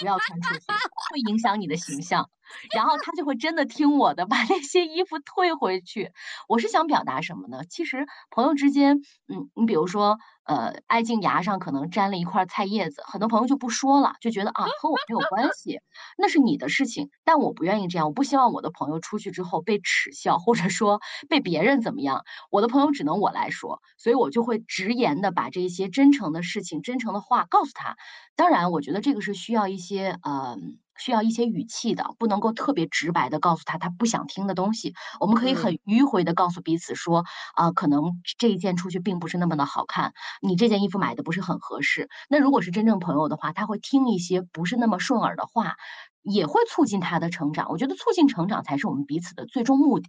[0.00, 0.64] 不要穿出去，
[1.12, 2.28] 会影响你的形象。
[2.74, 6.12] 然后他就会真的听我的， 把那些衣服退回去。
[6.48, 7.62] 我是想表达什么呢？
[7.68, 15.80] 其实朋友之间，嗯，你比如说，呃，爱静牙上可能粘了一块菜叶子，很多朋友就不说了，就觉得啊和我没有关系，
[16.18, 17.10] 那是你的事情。
[17.24, 22.24] 但我不愿意这样，我不希望我的朋友出去之后被耻笑，或者说被别人怎么样。
[22.50, 27.96] 我的朋友只能我来说，所以我就会直言的把这些真诚的事情、真诚的话告诉他。
[28.36, 30.78] 当然，我觉得这个是需要一些，嗯。
[31.00, 34.94] 需要一些语气的，不能够特别直白的告诉他他不想听的东西。
[35.18, 42.08] 我们可以很迂回的告诉彼此说，啊，可能这一件出去并不是那么的好看，你这件衣服买的不是很合适。
[42.28, 45.76] 那如果是真正朋友的话，他会听一些不是那么顺耳的话，
[46.22, 47.70] 也会促进他的成长。
[47.70, 50.08] 我觉得促进成长才是我们彼此的最终目的。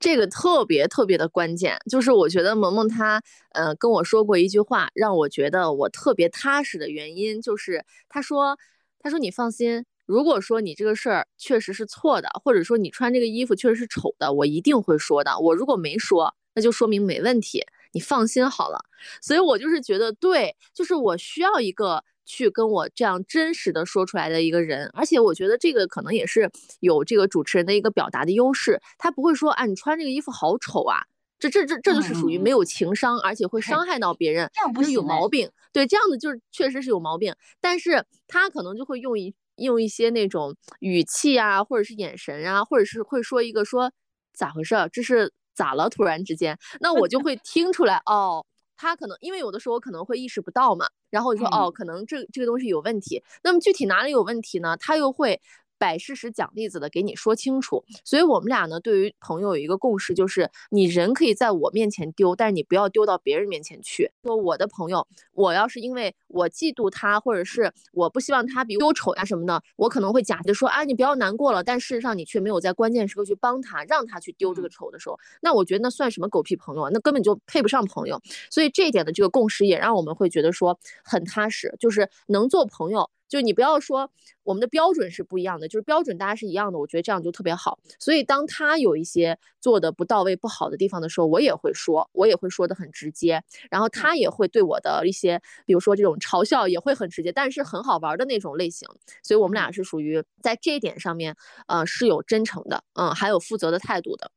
[0.00, 3.20] 这个特别特别的关键，就是我觉得萌萌她
[3.52, 8.56] 呃跟我说过一句话，让我觉得我特别踏实的原因，就是她说，
[9.00, 9.84] 她说你放心。
[10.06, 15.38] 如果说你这个事儿确实是错的，或者说你穿这个衣服确实是丑的，我一定会说的。
[15.38, 18.78] 我如果没说，那就说明没问题，你放心好了。
[19.22, 31.04] 所以我就是觉得，对，就是我需要一个去跟我这样真实的说出来的一个人，而且我觉得这个可能也是有这个主持人的一个表达的优势，他不会说啊，你穿这个衣服好丑啊。
[31.38, 35.50] 这这这这就是属于没有情商，而且会伤害到别人，这样不是有毛病。
[35.72, 37.34] 对，这样的就是确实是有毛病。
[37.60, 43.92] 但是他可能就会用一用一些那种语气啊，或者是眼神啊，或者是会说一个说
[44.32, 44.74] 咋回事？
[44.92, 45.88] 这是咋了？
[45.88, 48.44] 突然之间，那我就会听出来哦，
[48.76, 53.22] 他可能因为有的时候我可能会意识不到嘛，然后我就说哦，可能这这个东西有问题。
[53.42, 54.76] 那么具体哪里有问题呢？
[54.76, 55.40] 他又会。
[55.84, 64.10] 摆事实讲例子的给你说清楚，所以我们俩呢，对于朋友有一个共识，就是你人可以在我面前丢，但是你不要丢到别人面前去。
[64.22, 71.62] 说我的朋友，我要是因为我嫉妒他，或者是我不希望他比我丑呀什么的，我可能会假的说啊，你不要难过了。
[71.62, 76.90] 但事实上你却没有在关键时刻去帮他，让他去丢这个丑的时候，那我觉得那算什么狗屁朋友啊？
[76.94, 78.18] 那根本就配不上朋友。
[78.50, 83.10] 所以这一点的这个共识也让我们会觉得说很踏实，就是能做朋友。
[83.28, 84.10] 就你不要说
[84.42, 87.78] 我们的标准是不一样的，就是标准大家是一样的，我觉得这样就特别好。
[87.98, 93.42] 所以当他有一些做的不到位、不好的地方的时候，我也会说，我也会说的很直接。
[93.70, 98.88] 然后他也会对我的一些，比如说这种嘲笑也会很直接，但是很好玩的那种类型。
[99.22, 104.30] 所以我们俩是属于在这一点上面，呃，是有真诚的，嗯，还有负责的态度的。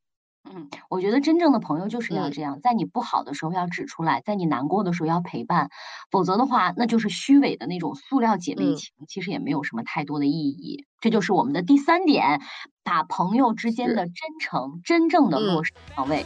[0.56, 5.70] 嗯，我觉得真正的朋友就是要这样，在你不好的时候要指出来，在你难过的时候要陪伴，
[6.12, 10.86] 否则的话，那就是虚伪的那种塑料姐妹情，其实也没有什么太多的意义。
[11.00, 12.42] 这就是我们的第三点，
[12.84, 16.26] 把朋友之间的真诚真正的落实到位。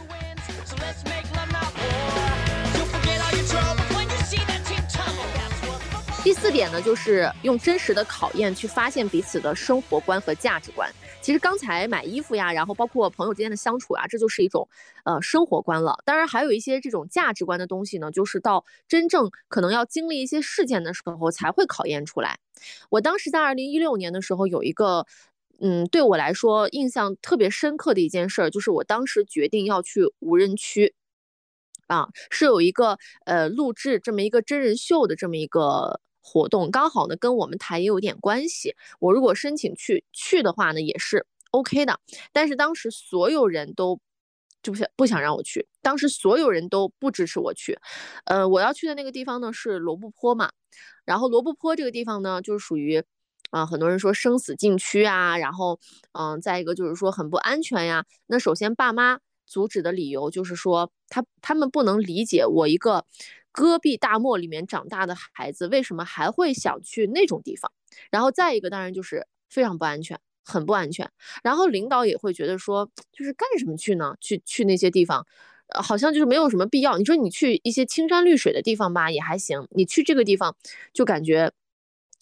[6.24, 10.88] 第四点呢，就是用真实的考验去发现彼此的生活观和价值观。
[11.20, 14.68] 其实刚才买衣服呀，然后包括朋友之间的相处啊，这就是一种
[15.04, 15.98] 呃生活观了。
[16.04, 22.38] 当然还有一些这种价值观的东西呢，就是到真正可能要经历一些事件的时候才会考验出来。
[22.88, 25.04] 我当时在二零一六年的时候有一个，
[25.60, 30.94] 嗯，对我来说印象特别深刻的一件事儿，就是我当时决定要去无人区。
[31.88, 32.96] 啊，是有一个
[33.26, 38.74] 呃录制这么一个真人秀的这么一个活动，刚好呢跟我们台也有点关系。
[39.00, 41.98] 我如果申请去去的话呢，也是 OK 的。
[42.32, 44.00] 但是当时所有人都
[44.62, 47.78] 就不想不想让我去，当时所有人都不支持我去。
[48.24, 50.50] 呃，我要去的那个地方呢是罗布泊嘛，
[51.04, 53.02] 然后罗布泊这个地方呢就是属于
[53.50, 55.80] 啊很多人说生死禁区啊，然后
[56.12, 58.04] 嗯再一个就是说很不安全呀。
[58.26, 59.18] 那首先爸妈。
[59.44, 63.04] 阻止的理由就是说，他他们不能理解我一个
[63.52, 67.70] 戈壁大漠里面长大的孩子为什么还会想去那种地方。
[68.10, 71.10] 然后再一个，当然就是非常不安全，很不安全。
[71.42, 74.14] 然后领导也会觉得说，就是干什么去呢？
[74.20, 75.26] 去去那些地方，
[75.82, 76.96] 好像就是没有什么必要。
[76.98, 79.66] 你说你去一些青山绿水的地方吧，也还行。
[79.70, 80.56] 你去这个地方
[80.94, 81.52] 就感觉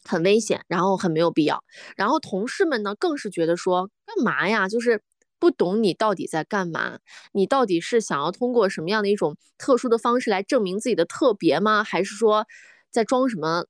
[0.04, 1.62] 很危险，然后很没有必要。
[1.96, 4.68] 然后同事们呢，更是觉得说，干嘛呀？
[4.68, 5.02] 就是。
[5.40, 7.00] 不懂你到底在干嘛？
[7.32, 11.82] 你到底是想要通过什么样的一种特殊的方式来证明自己的特别吗？
[11.82, 12.46] 还是说
[12.90, 13.64] 在装什么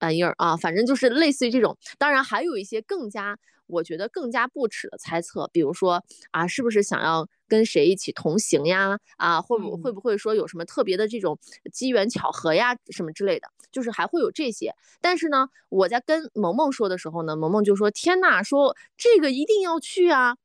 [0.00, 0.56] 玩意儿啊？
[0.56, 1.76] 反正就是类似于这种。
[1.98, 3.36] 当然还有一些更加，
[3.66, 8.98] 我觉得更加不耻的猜测，比如说啊，是不是想要跟谁一起同行呀？
[9.16, 11.38] 啊，会不会不会说有什么特别的这种
[11.72, 13.48] 机缘巧合呀，什么之类的？
[13.72, 14.72] 就是还会有这些。
[15.00, 20.36] 但是呢，我在跟萌萌说的时候呢，萌萌就说：“天呐，说这个一定要去啊！”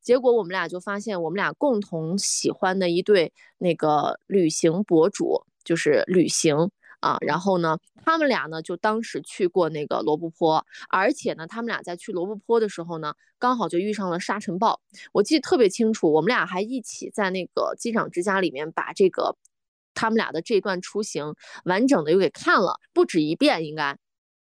[0.00, 6.70] 结果我们俩就发现，我们俩共同喜欢的一对那个旅行博主，就是旅行
[7.00, 7.18] 啊。
[7.20, 14.80] 然后呢，他们俩呢就当时去过那个罗布泊，而且呢，他们俩在去罗布泊的时候呢，刚好就遇上了沙尘暴。
[15.12, 19.36] 我记得特别清楚，我们俩还一起在那个机长之家里面把这个
[19.94, 21.34] 他们俩的这段出行
[21.64, 23.98] 完整的又给看了不止一遍，应该。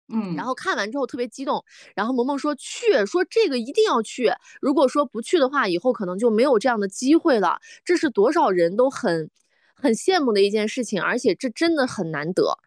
[0.08, 4.30] 嗯，然后看完之后特别激动，然后萌萌说去，说这个一定要去，
[4.60, 7.58] 如果说不去的话，以后可能就没有这样的机会了。
[7.84, 9.30] 这是多少人都很
[9.74, 12.58] 很羡慕的一件事情，而且这真的很难得。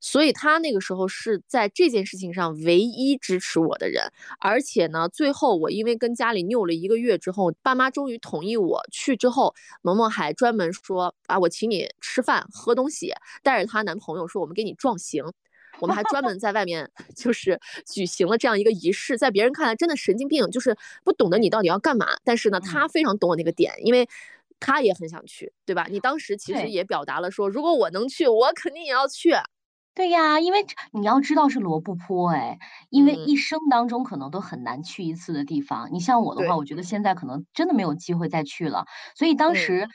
[0.00, 15.24] 所以他那个时候是在这件事情上唯一支持我的人，而且呢，最后我因为跟家里拗了一个月之后，爸妈终于同意我去之后，萌萌还专门说啊，我请你吃饭喝东西，带着她男朋友说我们给你壮行。
[15.80, 22.06] 我们还专门在外面就是举行了这样一个仪式，在别人看来真的神经病，就是不懂得你到底要干嘛。
[22.24, 24.08] 但是呢，他非常懂我那个点，因为
[24.60, 25.86] 他也很想去，对吧？
[25.90, 29.34] 你当时其实也表达了说，如果我能去，我肯定也要去。
[29.94, 32.58] 对呀，因为你要知道是罗布泊，哎，
[32.90, 35.88] 因为一生当中可能都很难去一次的地方。
[35.92, 38.86] 你像我的话，我觉得现在可能真的没有机会再去了。
[39.14, 39.88] 所以当时。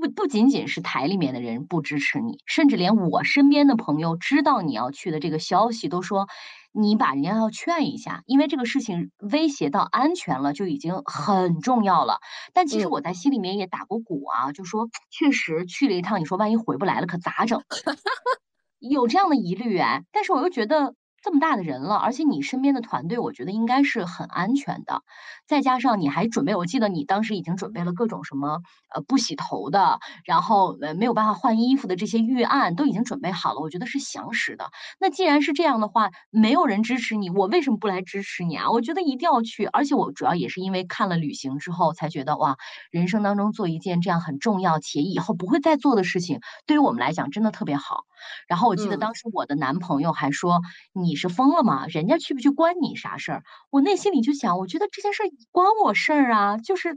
[0.00, 6.28] 不不仅仅是台里面的人不支持你，甚至连我身边的朋友知道你要去的这个消息，都说
[6.72, 12.18] 你把人家要劝一下，因为这个事情威胁到安全了，就已经很重要了。
[12.52, 17.62] 但其实我在心里面也打过鼓啊，就说确实去了一趟，你说万一回不来了，可咋整？
[18.80, 20.94] 有这样的疑虑哎，但是我又觉得。
[21.24, 25.00] 这么大的人了，而且你身边的团队，我觉得应该是很安全的。
[25.46, 28.60] 再加上你还准备，我记得你当时已经准备了各种什么
[28.94, 34.66] 呃不洗头的，然后呃没有办法换衣服的这些预案都已经准备好了，我觉得是详实的。
[35.00, 38.70] 那既然是这样的话，没有人支持你，我为什么不来支持你啊？
[38.70, 39.64] 我觉得一定要去。
[39.64, 42.58] 而且我主要也是因为看了旅行之后，才觉得哇，
[42.90, 48.04] 人生当中做一件这样很重要且以后不会再做的事情，对于我们来讲真的特别好。
[48.48, 50.60] 然后我记得当时我的男朋友还说
[50.92, 51.04] 你。
[51.04, 51.86] 你是疯了吗？
[51.86, 53.42] 人家去不去关你啥事儿？
[53.70, 56.96] 我内心里就想，我觉得这件事儿关我事儿啊，就是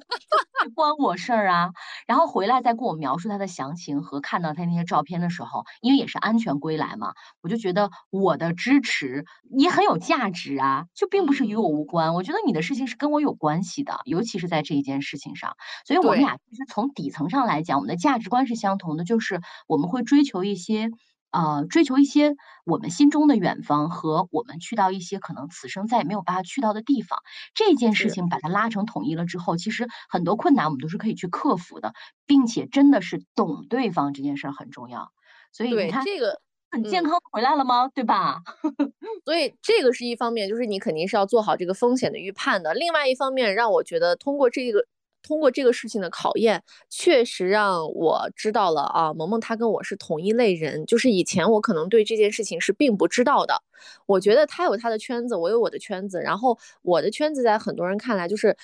[0.73, 1.71] 关我事儿啊。
[2.07, 12.13] 然后回来再跟我描述他的详情和看到他那些照片的时候，因为也是安全归来嘛，我就觉得我的支持也很有价值啊，就并不是与我无关。
[12.15, 15.57] 我觉得你的事情是跟我有关系的，尤其是在这一件事情上。
[15.85, 20.89] 所以我们俩其实从底层上来讲，我们的价值观是相同的，就是我们会追求一些。
[21.37, 22.33] 呃，追求一些
[22.65, 27.19] 我们心中的远方和我们去到一些可能此生再也没有办法去到的地方，
[27.53, 31.93] 这件事情把它拉成统一了之后，其实很多困难我们都是可以去克服的，
[32.25, 35.11] 并且真的是懂对方这件事儿很重要。
[35.51, 37.87] 所以你看，这个很健康回来了吗？
[37.93, 38.41] 对吧？
[39.25, 42.73] 所以这个是一方面，就是你肯定是要做好这个风险的预判的。
[42.73, 44.87] 另外一方面，让我觉得通过这个。
[45.27, 50.85] 通过这个事情的考验，确实让我知道了啊，萌萌她跟我是同一类人。
[50.85, 53.61] 就是以前我可能对这件事情是并不知道的。
[54.05, 56.21] 我觉得他有他的圈子，我有我的圈子。
[56.21, 58.55] 然后我的圈子在很多人看来就是，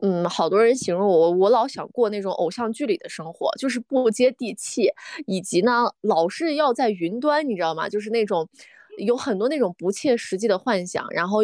[0.00, 4.90] 嗯，好多人形容我，我老想过那种偶像剧里的生活，就是不接地气，
[5.26, 7.88] 以及呢，老是要在云端，你知道吗？
[7.88, 8.48] 就是那种。
[8.98, 11.38] 有很多那种不切实际的幻想，然后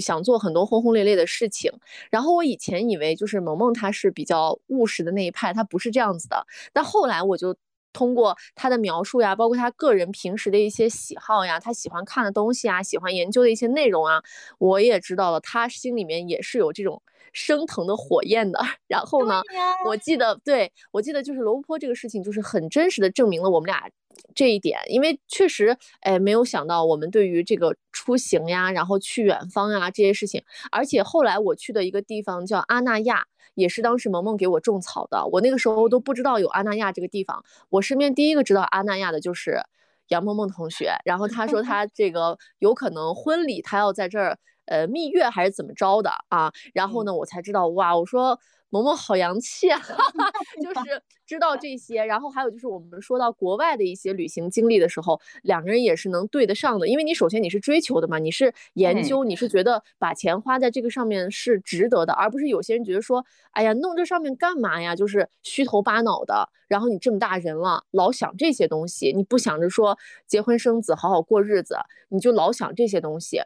[0.00, 1.70] 想做很多轰轰烈烈的事情。
[2.10, 6.44] 然后我以前以为就是萌萌她是比较务实的那一派，她不是这样子的。
[6.72, 7.54] 但后来我就
[7.92, 14.22] 通过她的描述呀，包括她个人平时的一些喜好呀，她喜欢看的东西啊，喜欢研究的一些内容啊，
[14.58, 18.58] 我也知道了，她心里面也是有这种升腾的火焰的。
[18.88, 19.42] 然后呢，
[19.82, 23.88] 我记得，对我记得就是罗布泊这个事情，就是很真实的证明了我们俩。
[24.34, 39.60] 这一点，因为确实，哎，没有想到我们对于这个出行呀，然后去远方呀这些事情，而且后来我去的一个地方叫阿那亚，也是当时萌萌给我种草的，我那个时候都不知道有阿那亚这个地方，我身边第一个知道阿那亚的就是
[40.08, 48.38] 杨萌萌同学，然后他说他 这个有可能婚礼他要在这儿，呃，蜜月还是怎么着的啊，然后呢，我才知道，哇，我说。
[48.70, 49.80] 萌萌好洋气啊
[50.62, 71.76] 就是知道这些，然后还有就是我们说到国外的一些旅行经历的时候，两个人也是能对得上的，因为你首先你是追求的嘛，你是研究，你是觉得把钱花在这个上面是值得的，而不是有些人觉得说，哎呀，弄这上面干嘛呀，就是虚头巴脑的，然后你这么大人了，老想这些东西，你不想着说结婚生子好好过日子，
[72.08, 73.40] 你就老想这些东西。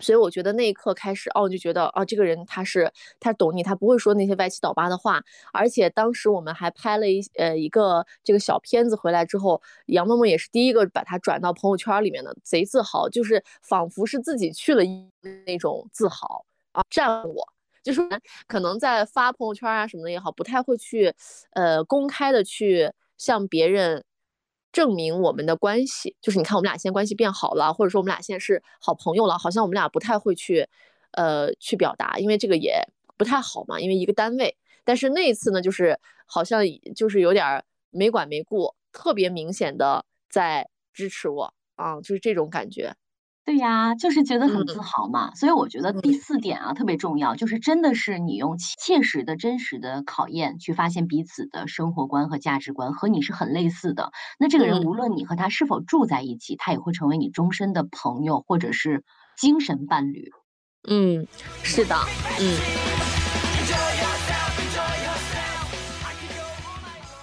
[0.00, 5.22] 所以我觉得那一刻开始，哦，就觉得啊，这个人他是他懂你，他不会说那些歪七倒八的话。
[5.52, 14.82] 而且当时我们还拍了一呃一个这个小片子回来之后，杨萌萌也是第一个把它转到朋友圈里面的，贼自豪，就是仿佛是自己去了
[15.46, 17.52] 那种自豪啊，赞我。
[17.82, 18.02] 就是
[18.48, 21.14] 可能在发朋友圈啊什么的也好，不太会去
[21.52, 24.04] 呃公开的去向别人。
[24.76, 30.68] 证明我们的关系，就是你看我们俩现在关系变好了，或者说我们俩现在是好朋友了，好像我们俩不太会去，
[31.12, 34.54] 呃，去表达，因为这个也不太好嘛，因为一个单位。
[34.84, 36.60] 但是那一次呢，就是好像
[36.94, 42.94] 就是有点没管没顾，特别明显的在支持我啊，就是这种感觉。
[43.46, 59.04] 对呀，就是觉得很自豪嘛，所以我觉得第四点啊特别重要，就是真的是你用切实的真实的考验去发现彼此的生活观和价值观和你是很类似的，那这个人无论你和他是否住在一起，他也会成为你终身的朋友或者是
[59.38, 60.32] 精神伴侣。
[60.88, 61.24] 嗯，
[61.62, 61.94] 是的，
[62.40, 62.58] 嗯。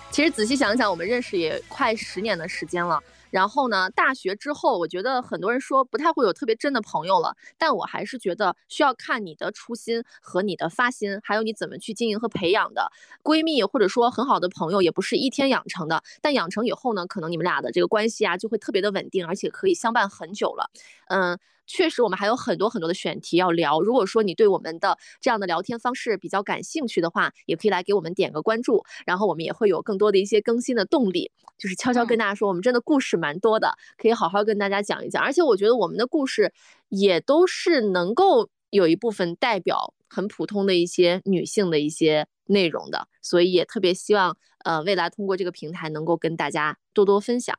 [0.09, 3.03] 其实仔细想想，我们认识也快十年的时间了。
[3.33, 3.89] 然后呢？
[3.89, 12.91] 大学之后，我觉得很多人说不太会有特别真的朋友了，但我还是觉得需要看你的初心和你的发心，还有你怎么去经营和培养的
[13.23, 16.03] 闺蜜，或者说很好的朋友，也不是一天养成的。
[16.21, 20.69] 但养成以后呢，可能你们俩的这个关系啊，就会特别的稳定，而且可以相伴很久了。
[21.07, 21.39] 嗯。
[21.65, 23.81] 确实，我们还有很多很多的选题要聊。
[23.81, 31.31] 如果说你对我们的这样的聊天方式比较感兴趣的话，也可以来给我们点个关注，然后我们也会有更多的一些更新的动力。
[31.57, 35.23] 就是悄悄跟大家说，我们真的故事蛮多的，可以好好跟大家讲一讲。
[35.23, 36.51] 而且我觉得我们的故事
[36.89, 44.35] 也都是能够有一部分代表很普通的一些女性的一些内容的，所以也特别希望
[44.65, 47.57] 呃未来通过这个平台能够跟大家多多分享。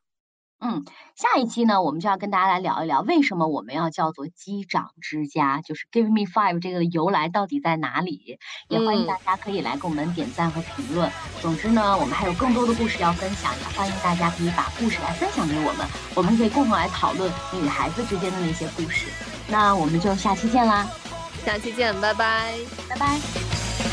[0.61, 0.83] 嗯，
[1.15, 8.39] 下一期呢，我们就要跟大家来聊一聊，为什么我们要叫做机长之家，就是 Give Me Five 这个由来到底在哪里？
[8.69, 11.11] 也欢迎大家可以来给我们点赞和评论。
[11.43, 19.09] 总之呢，我们还有更多的故事要分享，也欢迎大家可以把故事来分享给我们，我们可以共同来讨论女孩子之间的那些故事。
[19.49, 20.89] 那我们就下期见啦，
[21.45, 22.55] 下期见，拜拜，
[22.89, 23.84] 拜拜。